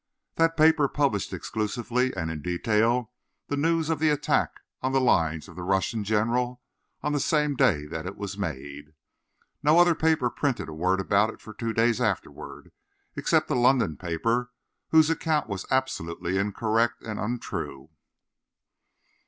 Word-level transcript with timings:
That 0.33 0.57
paper 0.57 0.87
published 0.87 1.31
exclusively 1.31 2.11
and 2.15 2.31
in 2.31 2.41
detail 2.41 3.11
the 3.49 3.55
news 3.55 3.87
of 3.87 3.99
the 3.99 4.09
attack 4.09 4.61
on 4.81 4.93
the 4.93 4.99
lines 4.99 5.47
of 5.47 5.55
the 5.55 5.61
Russian 5.61 6.03
General 6.03 6.59
on 7.03 7.11
the 7.13 7.19
same 7.19 7.55
day 7.55 7.85
that 7.85 8.07
it 8.07 8.17
was 8.17 8.35
made. 8.35 8.93
No 9.61 9.77
other 9.77 9.93
paper 9.93 10.31
printed 10.31 10.69
a 10.69 10.73
word 10.73 10.99
about 10.99 11.29
it 11.29 11.39
for 11.39 11.53
two 11.53 11.71
days 11.71 12.01
afterward, 12.01 12.71
except 13.15 13.51
a 13.51 13.53
London 13.53 13.95
paper, 13.95 14.49
whose 14.89 15.11
account 15.11 15.47
was 15.47 15.67
absolutely 15.69 16.39
incorrect 16.39 17.03
and 17.03 17.19
untrue. 17.19 17.91